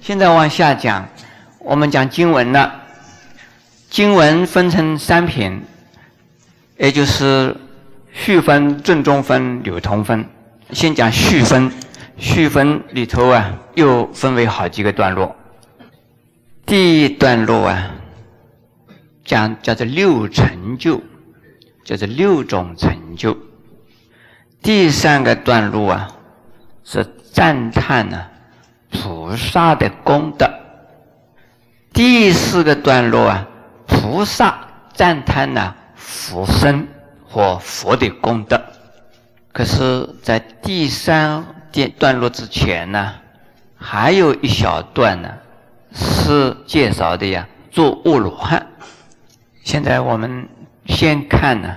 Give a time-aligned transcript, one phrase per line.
[0.00, 1.06] 现在往下讲，
[1.58, 2.80] 我们讲经文了。
[3.90, 5.62] 经文分成三品，
[6.78, 7.54] 也就是
[8.12, 10.24] 序分、正中分、流通分。
[10.72, 11.70] 先讲序分，
[12.16, 15.36] 序分里头啊，又分为好几个段落。
[16.64, 17.90] 第一段落啊，
[19.24, 21.02] 讲叫做六成就，
[21.84, 23.36] 叫做六种成就。
[24.62, 26.08] 第三个段落啊，
[26.84, 28.26] 是赞叹呢
[28.90, 30.50] 菩萨的功德。
[31.92, 33.48] 第四个段落啊，
[33.86, 36.86] 菩萨赞叹呢佛身
[37.28, 38.60] 或佛的功德。
[39.52, 43.14] 可是，在第三段段落之前呢，
[43.76, 45.30] 还有一小段呢。
[45.92, 48.64] 是介绍的呀，做阿罗汉。
[49.64, 50.48] 现在我们
[50.86, 51.76] 先看呢，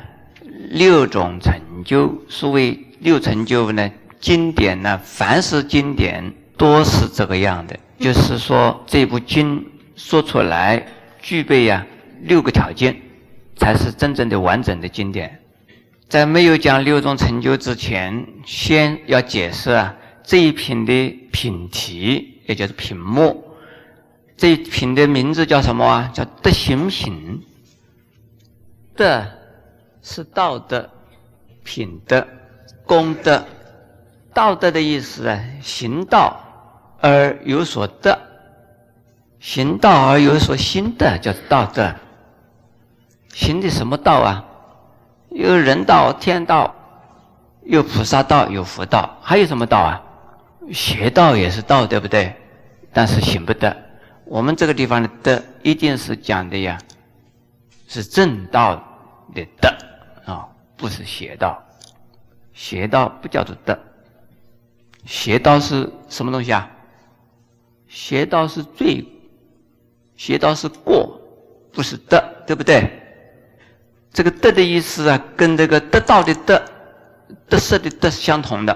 [0.70, 2.13] 六种成就。
[2.30, 6.32] 所谓六成就呢，经典呢，凡是经典
[6.63, 7.77] 都是这个样的。
[7.99, 10.88] 就是说，这部经说出来
[11.21, 11.85] 具备呀
[12.21, 12.96] 六个条件，
[13.57, 15.38] 才是真正的完整的经典。
[16.07, 23.43] 在没有讲六种成就之前，先要解释啊这一品的品题，也就是品目。
[24.38, 26.10] 这一品的名字叫什么啊？
[26.13, 27.41] 叫德行品。
[28.95, 29.21] 德
[30.01, 30.90] 是道德、
[31.66, 32.26] 品德、
[32.85, 33.43] 功德。
[34.34, 36.41] 道德的意思啊，行道
[37.04, 38.18] 而有所得，
[39.41, 41.93] 行道而有所心得，叫道德。
[43.34, 44.45] 行的什么道啊？
[45.29, 46.73] 有人道、天道，
[47.63, 50.01] 有菩萨道，有佛道，还有什么道啊？
[50.71, 52.34] 邪道也是道，对不对？
[52.93, 53.76] 但是行不得。
[54.23, 56.77] 我们这个地方的德，一定是讲的呀，
[57.90, 58.82] 是正道
[59.35, 59.67] 的德
[60.23, 61.62] 啊，不是邪道。
[62.54, 63.77] 邪道不叫做德，
[65.06, 66.69] 邪道是什么东西啊？
[67.94, 69.06] 邪道是罪，
[70.18, 71.22] 邪道是过，
[71.72, 72.90] 不是德，对不对？
[74.12, 76.59] 这个德的意思啊，跟这个得道的德、
[77.47, 78.75] 得失的得是相同的。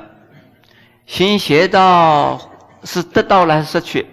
[1.08, 2.40] 行邪道
[2.84, 4.06] 是得到了还是失去？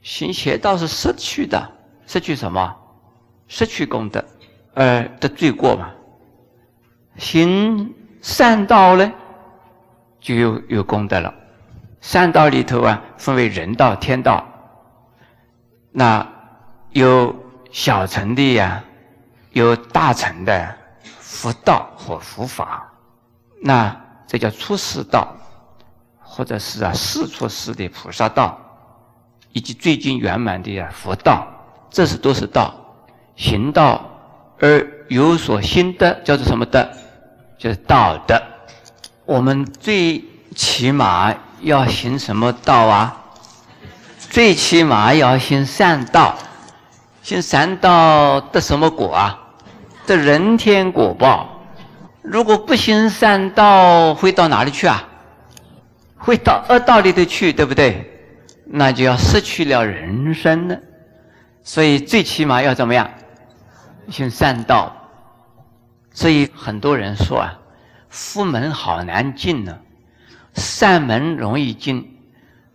[0.00, 1.70] 行邪道是失去的，
[2.06, 2.74] 失去什么？
[3.46, 4.24] 失去功德，
[4.72, 5.90] 而得罪过嘛。
[7.18, 9.12] 行善道呢，
[10.18, 11.34] 就有有功德了。
[12.02, 14.44] 善道里头啊，分为人道、天道。
[15.92, 16.26] 那
[16.90, 17.34] 有
[17.70, 18.82] 小乘的呀，
[19.52, 20.74] 有大乘的
[21.20, 22.92] 佛道或佛法。
[23.62, 23.96] 那
[24.26, 25.34] 这叫出世道，
[26.18, 28.58] 或者是啊世出世的菩萨道。
[29.52, 31.46] 以及最近圆满的呀佛道，
[31.88, 32.74] 这是都是道，
[33.36, 34.02] 行道
[34.58, 36.88] 而有所心得，叫做什么德？
[37.58, 38.42] 就是道德。
[39.24, 40.24] 我们最
[40.56, 43.16] 起码要行什么道啊？
[44.18, 46.36] 最起码要行善道，
[47.22, 49.38] 行善道得什么果啊？
[50.06, 51.48] 得人天果报。
[52.22, 55.02] 如果不行善道，会到哪里去啊？
[56.16, 58.08] 会到恶道里头去，对不对？
[58.64, 60.76] 那就要失去了人生了，
[61.62, 63.10] 所以最起码要怎么样？
[64.08, 64.96] 行善道。
[66.12, 67.58] 所以很多人说啊，
[68.08, 69.76] 佛门好难进呢，
[70.54, 72.16] 善门容易进，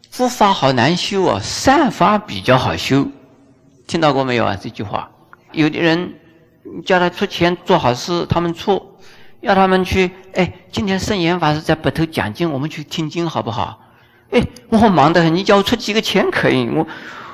[0.10, 3.08] 佛法好难修啊，善法比较好修。
[3.88, 4.58] 听到过没有啊？
[4.60, 5.10] 这句话，
[5.52, 6.16] 有的人
[6.86, 8.98] 叫他出钱做好事，他们出，
[9.42, 13.80] 要他们去，哎，今天圣严法师在北头讲经，我们去听经好不好？
[14.32, 16.68] 哎，我忙得很，你叫我出几个钱可以？
[16.68, 16.86] 我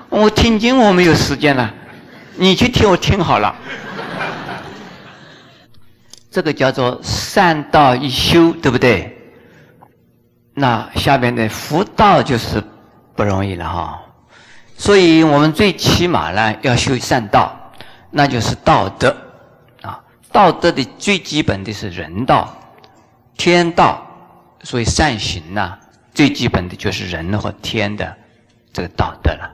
[0.10, 1.74] 我听经我没有时间了，
[2.36, 3.56] 你去听我听好了。
[6.30, 9.22] 这个叫做善道一修，对不对？
[10.53, 12.64] 那下边的福道就是
[13.16, 14.02] 不容易了哈。
[14.78, 17.56] 所以我们最起码呢要修善道，
[18.09, 19.16] 那就是道德
[19.81, 20.00] 啊。
[20.31, 22.53] 道德的最基本的是人道、
[23.38, 24.06] 天道，
[24.63, 25.78] 所以善行呢。
[26.13, 28.16] 最基本的就是人和天的
[28.72, 29.50] 这个道德了。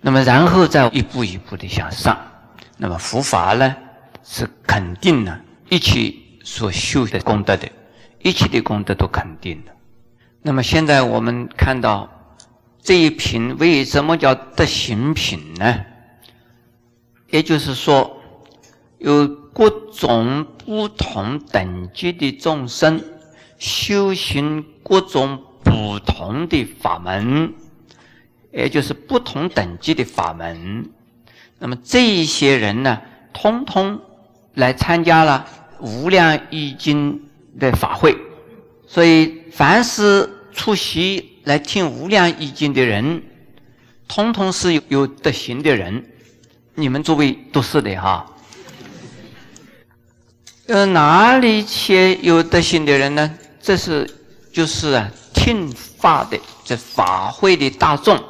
[0.00, 2.16] 那么，然后再一步一步的向上。
[2.78, 3.76] 那么，佛法呢，
[4.24, 7.68] 是肯定的，一起所修的功德的，
[8.22, 9.72] 一切的功德都肯定的。
[10.42, 12.08] 那么，现在我们看到
[12.80, 15.84] 这一品为什么叫德行品呢？
[17.30, 18.20] 也就是说，
[18.98, 23.02] 有各种不同等级的众生。
[23.58, 27.52] 修行各种不同的法门，
[28.52, 30.88] 也就是不同等级的法门。
[31.58, 34.00] 那么这一些人呢，通通
[34.54, 35.44] 来参加了
[35.80, 37.27] 无量易经
[37.58, 38.16] 的法会。
[38.86, 43.22] 所以，凡是出席来听《无量易经》的人，
[44.06, 46.04] 通通是有有德行的人。
[46.74, 48.24] 你们诸位都是的哈。
[50.68, 53.34] 呃，哪里些有德行的人呢？
[53.60, 54.08] 这是
[54.52, 58.22] 就是啊，听法的这法会的大众。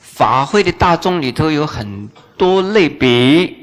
[0.00, 3.54] 法会的大众里头有很多类别。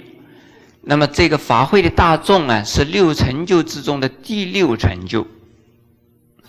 [0.90, 5.28] 那么这个法会的大众啊，是六成就之中的第六成就。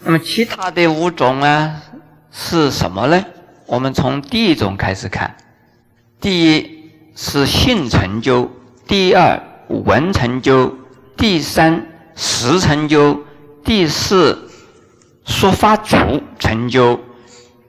[0.03, 1.83] 那么其他的五种啊，
[2.33, 3.23] 是什么呢？
[3.67, 5.37] 我们从第一种开始看。
[6.23, 8.51] 第一是性成就，
[8.87, 9.39] 第二
[9.69, 10.75] 文成就，
[11.19, 13.23] 第三实成就，
[13.63, 14.49] 第四
[15.27, 15.99] 说法主
[16.39, 16.99] 成就，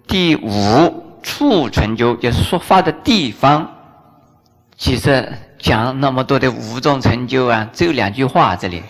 [0.07, 3.69] 第五处成就，就是说法的地方。
[4.77, 5.27] 其实。
[5.61, 8.81] 讲那么多的五种成就啊，只有两句话这里，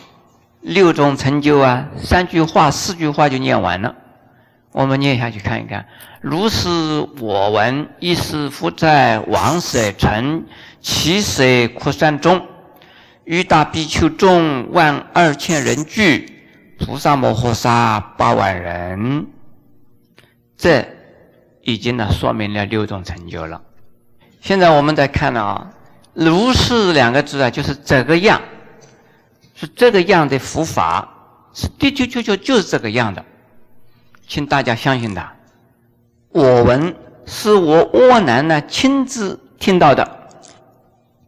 [0.61, 3.93] 六种成就啊，三句话、四句话就念完了。
[4.71, 5.85] 我们念下去看一看。
[6.21, 6.69] 如是
[7.19, 10.45] 我闻，一是复在王舍城
[10.79, 11.43] 其舍
[11.77, 12.41] 扩山中，
[13.25, 16.41] 欲大比丘众万二千人聚，
[16.79, 19.27] 菩萨摩诃萨八万人。
[20.55, 20.87] 这
[21.63, 23.61] 已经呢说明了六种成就了。
[24.39, 25.69] 现在我们再看了啊。
[26.13, 28.41] 如是两个字啊，就是这个样，
[29.55, 31.07] 是这个样的佛法，
[31.53, 33.23] 是的确确确就是这个样的，
[34.27, 35.33] 请大家相信他。
[36.29, 36.93] 我闻
[37.25, 40.05] 是我窝囊呢亲自听到的。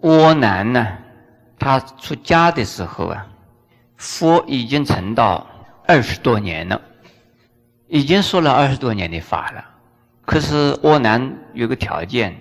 [0.01, 0.85] 窝囊呢，
[1.57, 3.25] 他出家的时候啊，
[3.95, 5.47] 佛已经成道
[5.87, 6.81] 二十多年了，
[7.87, 9.63] 已经说了二十多年的法了。
[10.25, 12.35] 可是窝囊有个条件。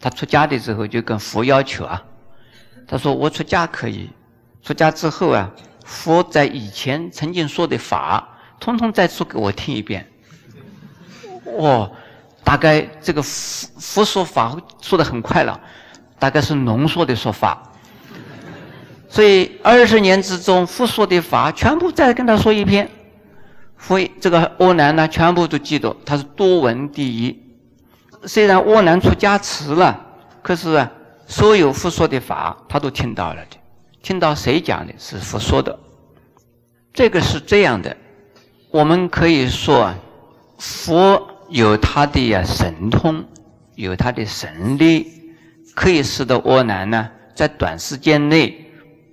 [0.00, 2.02] 他出家的时候就跟佛要求啊，
[2.88, 4.08] 他说我出家可以，
[4.62, 5.50] 出家之后啊，
[5.84, 8.26] 佛在以前曾经说的法，
[8.58, 10.10] 通通再说给我听一遍。
[11.58, 11.92] 哦，
[12.42, 15.60] 大概这个佛佛说法说的很快了，
[16.18, 17.62] 大概是浓缩的说法。
[19.08, 22.88] 所以二十年之中，佛说的法全部再跟他说一遍，
[23.76, 27.49] 佛这个欧南呢，全部都记得，他是多闻第一。
[28.26, 29.98] 虽然窝囊出家迟了，
[30.42, 30.90] 可是啊，
[31.26, 33.56] 所有佛说的法他都听到了的。
[34.02, 34.92] 听到谁讲的？
[34.98, 35.78] 是佛说的。
[36.92, 37.96] 这个是这样的，
[38.70, 39.92] 我们可以说，
[40.58, 43.24] 佛有他的呀神通，
[43.74, 45.34] 有他的神力，
[45.74, 48.66] 可以使得窝囊呢，在短时间内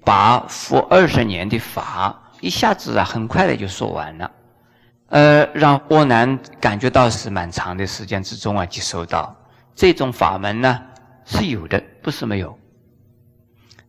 [0.03, 4.31] 把佛二十年的法一下子啊，很快的就说完了。
[5.09, 9.33] 呃，让波南感觉到是蛮长的时间之中啊，接受到
[9.73, 10.81] 这种法门呢
[11.23, 12.59] 是有的，不是没有。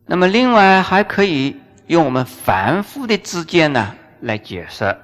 [0.05, 4.97] 那么另外还可以用我们凡夫的知见呢来解释，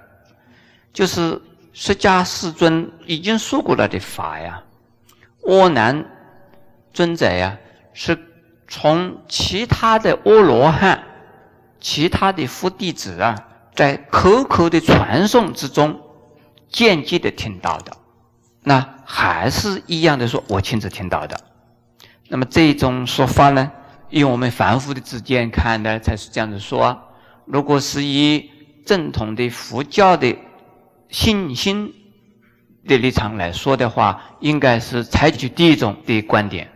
[0.93, 1.41] 就是
[1.73, 4.63] 释迦世尊已经说过了的法呀，
[5.49, 6.05] 阿难
[6.93, 7.57] 尊者呀
[7.91, 8.17] 是
[8.69, 11.03] 从其他的阿罗汉、
[11.81, 13.35] 其他的佛弟子啊，
[13.75, 16.03] 在口口的传诵之中。
[16.75, 17.95] 间接的听到的，
[18.61, 21.39] 那还是一样的说，我亲自听到的。
[22.27, 23.71] 那么这种说法呢，
[24.09, 27.01] 用我们凡夫的之见看呢，才是这样子说。
[27.45, 28.51] 如果是以
[28.85, 30.35] 正统的佛教的
[31.09, 31.93] 信心
[32.85, 36.69] 的立场来说的话，应该是采取第一种的观点。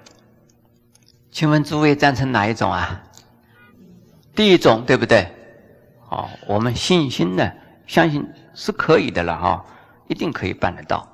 [1.30, 3.04] 请问诸位赞成哪一种啊？
[4.34, 5.28] 第一种对不对？
[6.08, 7.52] 哦，我们信心呢，
[7.86, 9.66] 相信是可以的了哈。
[10.10, 11.08] 一定可以办得到。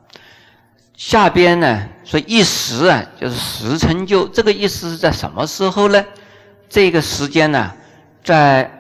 [0.96, 6.04] 下边呢说一时啊，就是时成就，这个意思是在什么时候呢？
[6.70, 7.72] 这个时间呢，
[8.24, 8.72] 在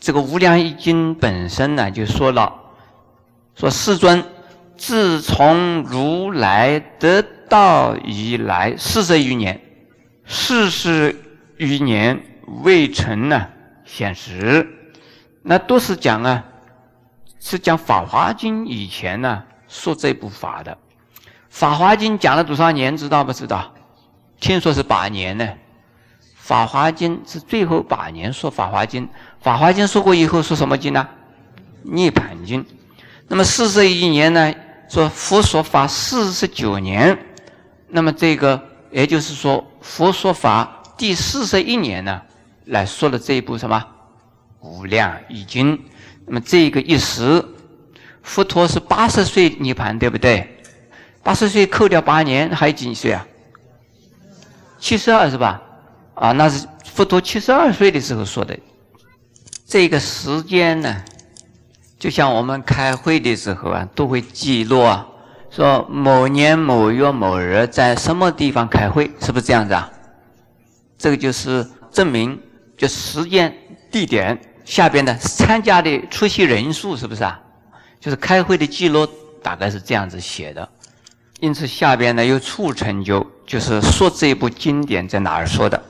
[0.00, 2.52] 这个《无量易经》本身呢就说了，
[3.56, 4.24] 说世尊
[4.76, 9.60] 自从如来得道以来四十余年，
[10.26, 11.14] 四十
[11.56, 12.20] 余年
[12.62, 13.48] 未成呢
[13.84, 14.66] 显实，
[15.42, 16.44] 那都是讲啊。
[17.44, 20.72] 是讲《法华经》以前呢说这部法的，
[21.50, 22.96] 《法华经》讲了多少年？
[22.96, 23.70] 知道不知道？
[24.40, 25.44] 听说是八年呢。
[26.34, 29.06] 《法华经》是最后八年说《法华经》，
[29.40, 31.06] 《法华经》说过以后说什么经呢？
[31.82, 32.64] 《涅盘经》。
[33.28, 34.54] 那么四十一年呢？
[34.88, 37.18] 说佛说法四十九年，
[37.88, 38.58] 那么这个
[38.90, 42.22] 也就是说佛说法第四十一年呢，
[42.64, 43.78] 来说了这一部什么
[44.66, 45.76] 《无量易经》。
[46.26, 47.44] 那么这个一时，
[48.22, 50.48] 佛陀是八十岁涅盘，对不对？
[51.22, 53.26] 八十岁扣掉八年，还有几岁啊？
[54.78, 55.62] 七十二是吧？
[56.14, 58.58] 啊，那是佛陀七十二岁的时候说的。
[59.66, 61.02] 这个时间呢，
[61.98, 65.06] 就像我们开会的时候啊，都会记录啊，
[65.50, 69.90] 说某年某月某日在什么地方开会，是不是这样子啊？
[70.98, 72.38] 这个就是证明，
[72.76, 73.54] 就时间、
[73.90, 77.40] 地点下边的参加的出席人数，是不是啊？
[78.00, 79.08] 就是开会的记录
[79.42, 80.68] 大概是这样子写的。
[81.40, 85.82] 因此下边呢有促成就，就是说这部经典在哪儿说的？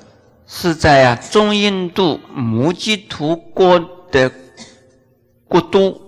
[0.46, 3.78] 是在啊中印度摩基图国
[4.10, 4.30] 的
[5.48, 6.00] 国都，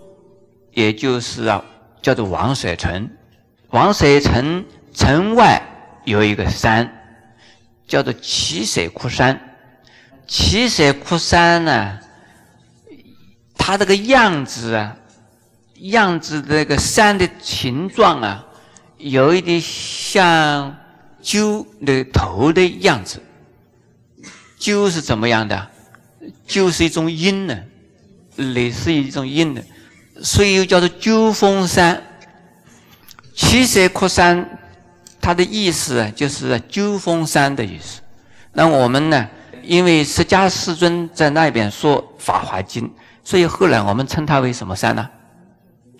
[0.73, 1.64] 也就是啊
[2.02, 3.08] 叫做王舍城。
[3.70, 5.62] 王舍城城外
[6.04, 6.90] 有一个山，
[7.87, 9.40] 叫做奇舍库山。
[10.26, 11.99] 奇舍库山呢，
[13.66, 14.96] 它这个样子啊，
[15.75, 18.46] 样子的这个山的形状啊，
[18.96, 20.73] 有一点像
[21.20, 23.20] 鸠的头的样子。
[24.56, 25.68] 鸠是怎么样的？
[26.46, 27.58] 鸠是一种鹰呢，
[28.37, 29.61] 类似于一种鹰呢，
[30.23, 32.00] 所以又叫做鸠峰山。
[33.35, 34.61] 七色窟山，
[35.20, 38.00] 它的意思啊，就是鸠峰山的意思。
[38.52, 39.28] 那我们呢，
[39.64, 42.85] 因为释迦世尊在那边说《法华经》，
[43.26, 45.11] 所以后来我们称它为什么山呢？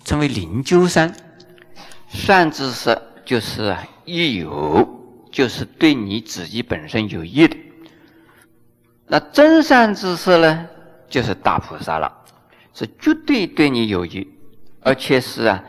[0.05, 1.13] 称为灵鹫山。
[2.07, 4.87] 善知识就是啊，益友，
[5.29, 7.57] 就是对你自己本身有益的。
[9.07, 10.65] 那真善知识呢，
[11.09, 12.09] 就是大菩萨了，
[12.73, 14.25] 是绝对对你有益，
[14.79, 15.61] 而且是啊。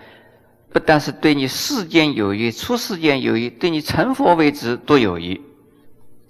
[0.73, 5.41] 不但是对你世间有益，出世间有益，对你成佛为止都有益。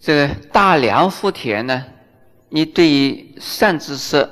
[0.01, 1.85] 这个大梁福田呢，
[2.49, 4.27] 你对于善知识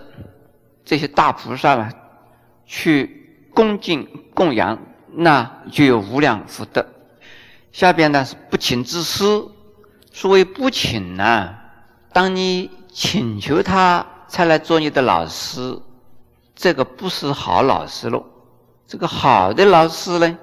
[0.87, 1.91] 这些大菩萨呢，
[2.65, 4.79] 去恭敬供养，
[5.13, 6.87] 那就有无量福德。
[7.73, 9.25] 下边呢是不请之师，
[10.13, 11.55] 所谓不请呢，
[12.13, 15.79] 当你请求他才来做你的老师，
[16.55, 18.25] 这个不是好老师喽。
[18.87, 20.39] 这个好的老师呢，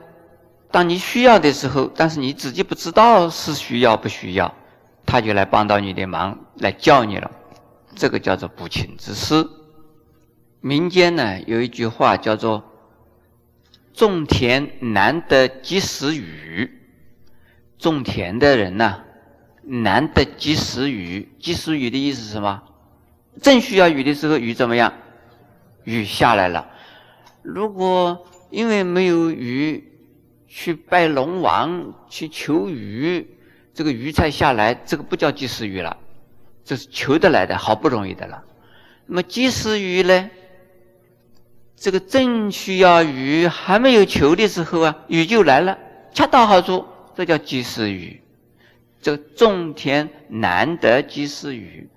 [0.70, 4.54] 当你需要的时候，但是你自己不知道是需要不需要，
[5.06, 7.32] 他就来帮到你的忙，来教你了。
[7.96, 9.48] 这个叫做不请之师。
[10.66, 12.64] 民间呢有一句话叫做
[13.94, 16.72] “种田难得及时雨”，
[17.78, 19.04] 种田的人呢
[19.62, 21.28] 难得及时雨。
[21.38, 22.64] 及时雨的意思是什么？
[23.42, 24.94] 正需要雨的时候，雨怎么样？
[25.84, 26.66] 雨下来了。
[27.42, 29.84] 如果因为没有雨，
[30.48, 33.28] 去拜龙王去求雨，
[33.74, 35.98] 这个雨才下来，这个不叫及时雨了，
[36.64, 38.42] 这是求得来的，好不容易的了。
[39.06, 40.30] 那么及时雨呢？
[41.84, 45.78] 这个正需要雨，还没有求的时候啊，雨就来了，
[46.14, 48.24] 恰到好处，这叫及时雨。
[49.02, 51.90] 这个种田难得及时雨，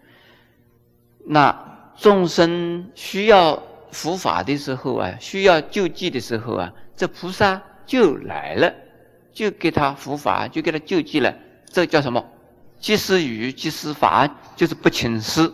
[1.24, 3.62] 那众生需要。
[3.92, 8.74] 佛法的时候啊，需要救济的时候啊，这菩萨就来了，
[9.32, 11.32] 就给他佛法，就给他救济了。
[11.70, 12.22] 这叫什么？
[12.78, 15.50] 及时雨，及时法，就是不请示。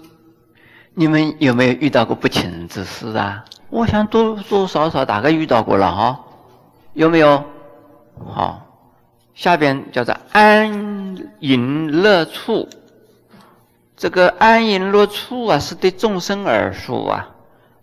[0.95, 3.45] 你们有没有遇到过不请之事啊？
[3.71, 6.21] 我想多多少少大概遇到过了哈，
[6.93, 7.43] 有没有？
[8.27, 8.67] 好，
[9.35, 12.69] 下边叫做安隐乐处。
[13.97, 17.29] 这个安隐乐处啊，是对众生而说啊。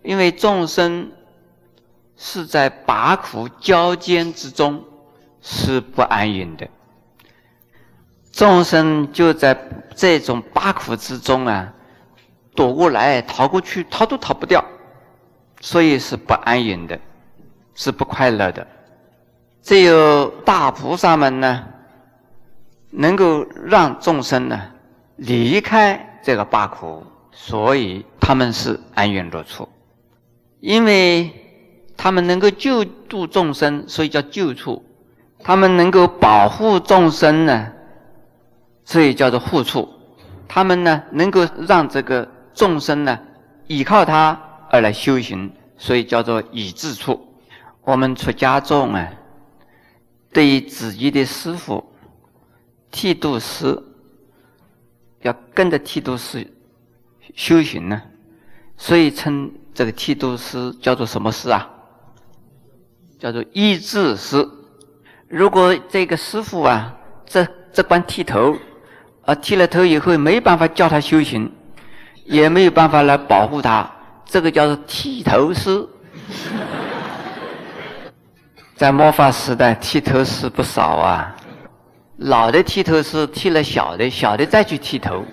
[0.02, 1.10] 因为众生
[2.16, 4.84] 是在八苦交煎之中，
[5.42, 6.68] 是不安隐的。
[8.32, 9.58] 众生就在
[9.96, 11.74] 这种八苦之中啊，
[12.60, 14.62] 躲过来、逃过去，逃都逃不掉，
[15.62, 17.00] 所以是不安隐的，
[17.74, 18.66] 是不快乐的。
[19.62, 21.64] 只有大菩萨们呢，
[22.90, 24.60] 能够让众生呢
[25.16, 27.02] 离开这个八苦，
[27.32, 29.66] 所以他们是安隐乐处。
[30.60, 31.30] 因为
[31.96, 34.82] 他们能够救度众生，所以叫救处；
[35.42, 37.72] 他们能够保护众生呢，
[38.84, 39.88] 所以叫做护处；
[40.46, 43.18] 他们呢能够让这个众生呢
[43.66, 44.40] 依靠他
[44.70, 47.26] 而来修行，所以叫做以智处。
[47.82, 49.12] 我们出家众啊，
[50.32, 51.92] 对于自己的师傅
[52.90, 53.82] 剃度师，
[55.22, 56.46] 要跟着剃度师
[57.34, 58.02] 修行呢，
[58.76, 59.52] 所以称。
[59.72, 61.70] 这个剃度师叫做什么师啊？
[63.20, 64.46] 叫做医治师。
[65.28, 68.56] 如果这个师傅啊，这这管剃头，
[69.24, 71.50] 啊剃了头以后没办法教他修行，
[72.30, 73.90] 也没有办法来保护他，
[74.24, 75.84] 这个叫做剃头师。
[78.76, 81.34] 在末法时代，剃头师不少啊。
[82.18, 85.24] 老的剃头师剃了小的，小的再去剃头，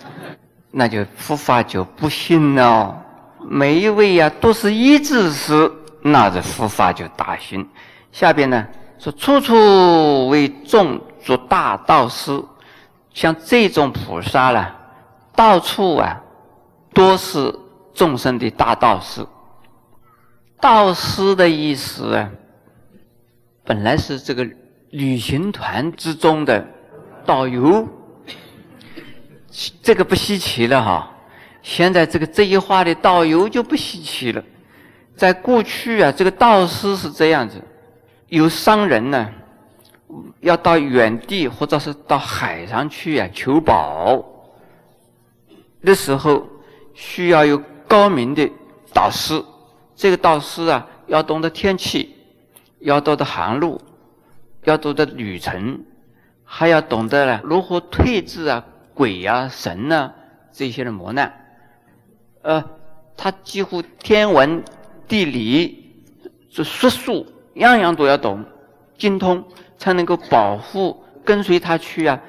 [0.72, 3.00] 那就佛法就不行了。
[3.48, 7.64] 每一位呀，都是一字师，那这佛法就大行。
[8.12, 8.66] 下边呢，
[8.98, 12.44] 说处处为众做大道师，
[13.14, 14.76] 像这种菩萨啦，
[15.36, 16.20] 到处啊
[16.94, 17.54] 多是
[17.94, 19.26] 众生的大道师。
[20.60, 22.30] 道师的意思啊，
[23.64, 24.48] 本来是这个
[24.90, 26.66] 旅行团之中的
[27.26, 27.88] 导游，
[29.84, 31.12] 这个不稀奇了哈。
[31.62, 34.44] 现在这个这一话的导游就不稀奇了。
[35.16, 37.62] 在过去啊，这个道士是这样子：
[38.28, 39.30] 有商人呢，
[40.40, 44.24] 要到远地或者是到海上去啊求宝
[45.84, 46.48] 的时候，
[46.98, 48.52] 需要有高明的
[48.92, 49.40] 导师。
[49.96, 52.16] 这个导师啊，要懂得天气，
[52.80, 53.80] 要懂得航路，
[54.64, 55.80] 要懂得旅程，
[56.44, 60.12] 还要懂得呢如何退治啊鬼啊神啊
[60.52, 61.32] 这些的磨难。
[62.42, 62.64] 呃，
[63.16, 64.64] 他几乎天文、
[65.08, 66.04] 地理、
[66.50, 67.26] 这术数
[67.56, 68.44] 样样都要懂，
[68.98, 69.44] 精通，
[69.78, 72.20] 才能够保护跟随他去啊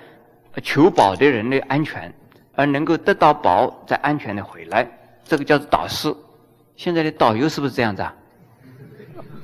[0.62, 2.12] 求宝的人的安全，
[2.58, 4.84] 而能够得到宝再安全的回来。
[5.22, 6.12] 这个叫做导师。
[6.74, 8.12] 现在的导游是不是这样子啊？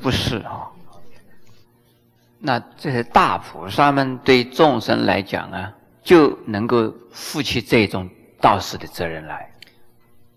[0.03, 0.67] 不是啊。
[2.41, 9.49] 那这些大菩萨们对众生来讲啊，就能够负起这种道士的责任来，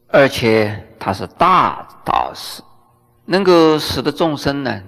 [0.09, 2.61] 而且他是大道士，
[3.25, 4.81] 能够使得众生呢，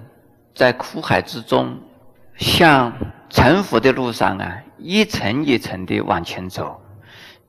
[0.54, 1.76] 在苦海之中，
[2.36, 2.92] 向
[3.28, 6.80] 成佛的路上啊，一层一层的往前走，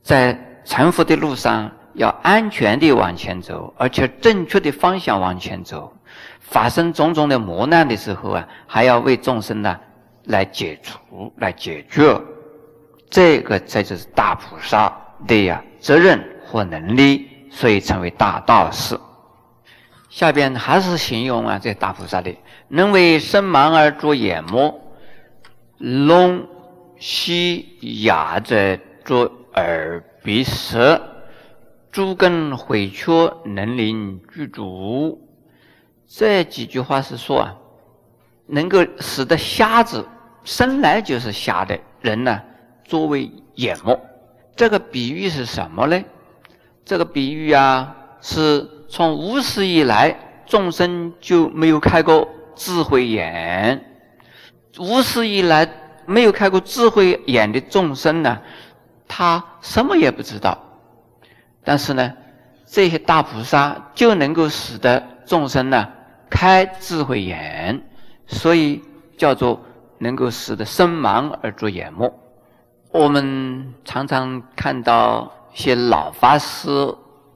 [0.01, 1.71] 在成佛的路上。
[1.95, 5.93] 要安全地往前走，而且正确的方向往前走。
[6.39, 9.77] 发生种种的磨难的时候啊，还要为众生呢
[10.23, 12.17] 来解除、来解决。
[13.09, 14.89] 这个这就是大菩萨
[15.27, 18.97] 的呀责任和能力，所以称为大道士。
[20.09, 22.33] 下边还是形容啊，这大菩萨的
[22.69, 24.81] 能为身盲而作眼目，
[25.77, 26.47] 聋
[26.97, 28.79] 悉哑者
[29.11, 31.01] 作耳鼻舌。
[31.91, 33.11] 诸根毁缺，
[33.43, 35.19] 能临具足。
[36.07, 37.53] 这几句话是说啊，
[38.47, 40.07] 能够使得瞎子
[40.45, 42.41] 生来就是瞎的人呢，
[42.85, 43.99] 作为眼目。
[44.55, 46.01] 这个比喻是什么呢？
[46.85, 53.83] 这个比喻啊，是从无始以来众生就没有开过智慧眼。
[54.79, 55.69] 无始以来
[56.05, 58.39] 没有开过智慧眼的众生呢，
[59.13, 60.57] 他什么也不知道。
[61.65, 62.13] 但是呢，
[62.65, 65.85] 这些大菩萨就能够使得众生呢
[66.29, 67.83] 开智慧眼，
[68.25, 68.81] 所以
[69.17, 69.59] 叫做
[69.97, 72.11] 能够使得身盲而作眼目。
[72.91, 76.69] 我们常常看到一些老法师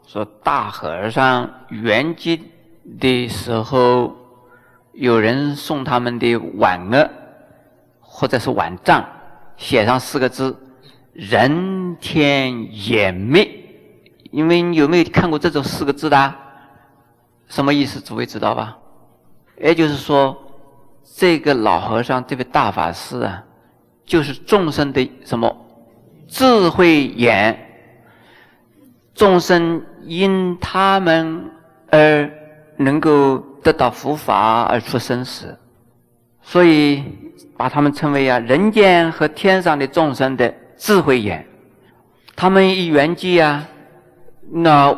[0.08, 2.40] 说，大和尚圆寂
[3.00, 4.16] 的时候，
[4.94, 7.10] 有人送他们的挽额
[8.00, 9.06] 或者是挽杖，
[9.58, 10.56] 写上四个字：
[11.16, 13.50] 人天眼灭。
[14.32, 16.36] 因为你有没有看过这种四个字的？
[17.48, 18.02] 什么意思？
[18.02, 18.78] 诸位知道吧？
[19.62, 20.36] 也就是说，
[21.16, 23.42] 这个老和尚这位大法师啊，
[24.04, 25.56] 就是众生的什么
[26.28, 27.58] 智慧眼，
[29.14, 31.50] 众生因他们
[31.92, 32.30] 而
[32.76, 35.58] 能够得到佛法而出生死，
[36.42, 37.02] 所以
[37.56, 41.46] 把他们称为啊人间和天上的众生的智慧眼，
[42.36, 43.68] 他们一圆寂啊。
[44.52, 44.96] 那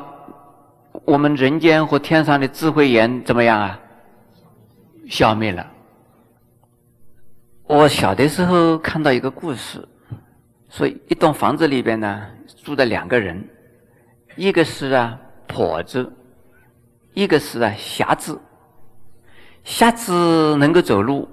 [1.06, 3.80] 我们人间和天上的智慧眼怎么样啊？
[5.10, 5.66] 消灭了。
[7.64, 9.88] 我小的时候看到一个故事，
[10.70, 12.22] 说一栋房子里边呢
[12.64, 13.48] 住着两个人，
[14.36, 16.12] 一个是啊跛子，
[17.14, 18.40] 一个是啊瞎子。
[19.64, 21.28] 瞎子能够走路，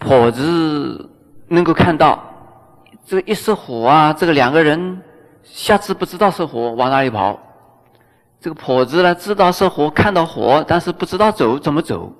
[0.00, 1.10] 跛子
[1.48, 2.32] 能够看到。
[3.06, 5.02] 这个一失火啊，这个两个人。
[5.48, 7.38] 瞎子不知道是火，往哪里跑？
[8.40, 12.12] 这个跛子呢，知道是火，看到火，但是不知道走怎么走。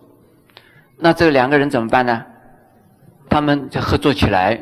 [0.97, 2.25] 那这两个人怎么办呢？
[3.29, 4.59] 他们就合作起来，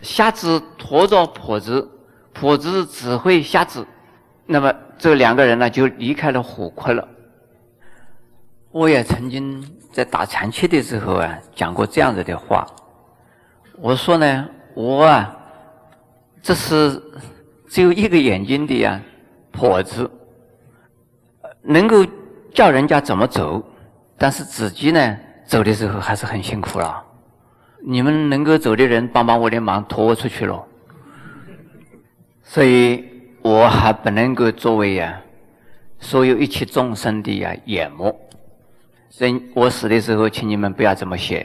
[0.00, 1.90] 瞎子驮着跛子，
[2.32, 3.84] 跛子指挥瞎子。
[4.46, 7.06] 那么这两个人呢，就离开了火窟了。
[8.70, 12.64] 我也曾经在打禅期的时候啊，讲过这样子的话。
[13.78, 15.36] 我说呢，我啊，
[16.42, 17.02] 这是。
[17.68, 18.98] 只有一个眼睛的呀，
[19.52, 20.08] 跛子
[21.62, 22.06] 能够
[22.54, 23.60] 叫人家怎么走，
[24.16, 27.04] 但是自己呢走的时候还是很辛苦了。
[27.84, 30.64] 你们能够走的人帮帮我的忙，拖我出去喽。
[32.44, 33.04] 所以
[33.42, 35.20] 我还不能够作为呀
[35.98, 38.16] 所有一切众生的呀眼目。
[39.10, 41.44] 所以我死的时候，请你们不要这么写。